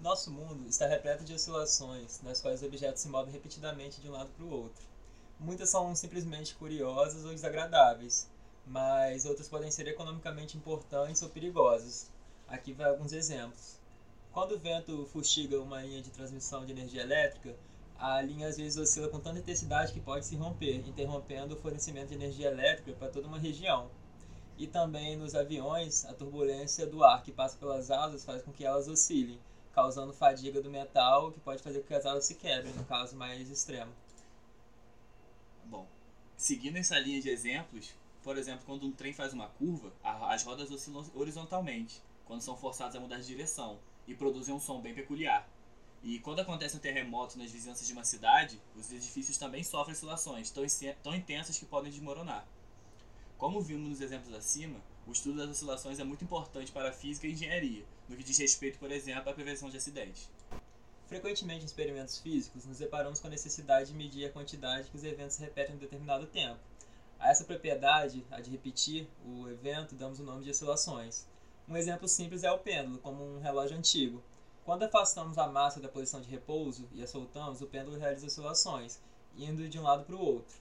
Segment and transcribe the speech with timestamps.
[0.00, 4.12] Nosso mundo está repleto de oscilações, nas quais os objetos se movem repetidamente de um
[4.12, 4.82] lado para o outro.
[5.38, 8.26] Muitas são simplesmente curiosas ou desagradáveis,
[8.66, 12.10] mas outras podem ser economicamente importantes ou perigosas.
[12.48, 13.78] Aqui vai alguns exemplos.
[14.32, 17.54] Quando o vento fustiga uma linha de transmissão de energia elétrica,
[17.98, 22.08] a linha às vezes oscila com tanta intensidade que pode se romper, interrompendo o fornecimento
[22.08, 23.90] de energia elétrica para toda uma região.
[24.56, 28.64] E também nos aviões, a turbulência do ar que passa pelas asas faz com que
[28.64, 29.38] elas oscilem,
[29.74, 33.16] causando fadiga do metal, que pode fazer com que as asas se quebrem, no caso
[33.16, 33.92] mais extremo.
[35.64, 35.86] Bom,
[36.36, 40.70] seguindo essa linha de exemplos, por exemplo, quando um trem faz uma curva, as rodas
[40.70, 45.48] oscilam horizontalmente, quando são forçadas a mudar de direção, e produzem um som bem peculiar.
[46.02, 50.52] E quando acontece um terremoto nas vizinhanças de uma cidade, os edifícios também sofrem oscilações
[51.02, 52.46] tão intensas que podem desmoronar.
[53.36, 57.26] Como vimos nos exemplos acima, o estudo das oscilações é muito importante para a física
[57.26, 60.28] e engenharia, no que diz respeito, por exemplo, à prevenção de acidentes.
[61.08, 65.02] Frequentemente em experimentos físicos, nos deparamos com a necessidade de medir a quantidade que os
[65.02, 66.60] eventos repetem em um determinado tempo.
[67.18, 71.26] A essa propriedade, a de repetir o evento, damos o nome de oscilações.
[71.68, 74.22] Um exemplo simples é o pêndulo, como um relógio antigo.
[74.64, 79.00] Quando afastamos a massa da posição de repouso e a soltamos, o pêndulo realiza oscilações,
[79.36, 80.56] indo de um lado para o outro.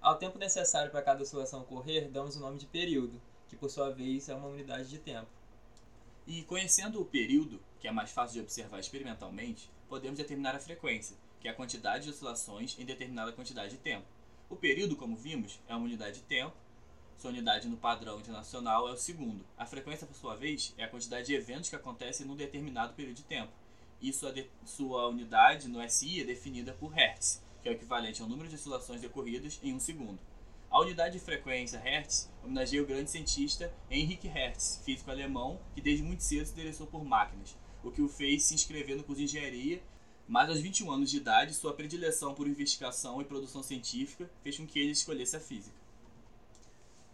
[0.00, 3.20] Ao tempo necessário para cada oscilação ocorrer, damos o nome de período,
[3.52, 5.28] que por sua vez é uma unidade de tempo.
[6.26, 11.18] E conhecendo o período, que é mais fácil de observar experimentalmente, podemos determinar a frequência,
[11.38, 14.06] que é a quantidade de oscilações em determinada quantidade de tempo.
[14.48, 16.56] O período, como vimos, é uma unidade de tempo,
[17.18, 19.44] sua unidade no padrão internacional é o segundo.
[19.58, 23.16] A frequência, por sua vez, é a quantidade de eventos que acontecem num determinado período
[23.16, 23.52] de tempo.
[24.00, 28.22] E sua, de, sua unidade no SI é definida por Hertz, que é o equivalente
[28.22, 30.18] ao número de oscilações decorridas em um segundo.
[30.72, 36.02] A unidade de frequência Hertz homenageia o grande cientista Heinrich Hertz, físico alemão que desde
[36.02, 39.24] muito cedo se interessou por máquinas, o que o fez se inscrever no curso de
[39.24, 39.82] engenharia,
[40.26, 44.66] mas aos 21 anos de idade, sua predileção por investigação e produção científica fez com
[44.66, 45.76] que ele escolhesse a física.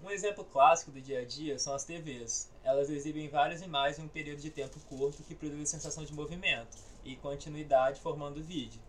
[0.04, 2.48] Um exemplo clássico do dia a dia são as TVs.
[2.62, 6.12] Elas exibem várias imagens em um período de tempo curto que produz a sensação de
[6.12, 8.80] movimento e continuidade formando o vídeo.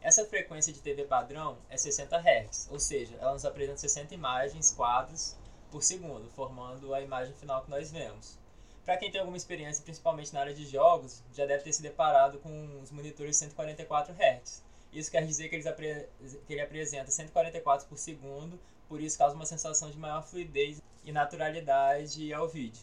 [0.00, 4.72] Essa frequência de TV padrão é 60 Hz, ou seja, ela nos apresenta 60 imagens,
[4.72, 5.36] quadros,
[5.70, 8.38] por segundo, formando a imagem final que nós vemos.
[8.84, 12.38] Para quem tem alguma experiência, principalmente na área de jogos, já deve ter se deparado
[12.38, 14.62] com os monitores 144 Hz.
[14.92, 16.08] Isso quer dizer que, eles apre
[16.46, 21.12] que ele apresenta 144 por segundo por isso causa uma sensação de maior fluidez e
[21.12, 22.82] naturalidade ao vídeo.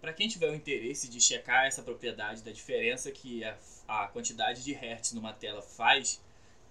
[0.00, 3.56] Para quem tiver o interesse de checar essa propriedade da diferença que a,
[3.88, 6.22] a quantidade de hertz numa tela faz,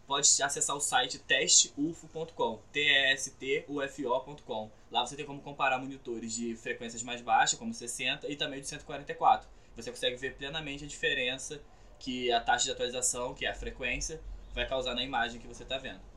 [0.05, 4.71] pode acessar o site testufo.com, t e s t u f o.com.
[4.91, 8.67] Lá você tem como comparar monitores de frequências mais baixas, como 60 e também de
[8.67, 9.49] 144.
[9.75, 11.61] Você consegue ver plenamente a diferença
[11.99, 14.21] que a taxa de atualização, que é a frequência,
[14.53, 16.14] vai causar na imagem que você está vendo.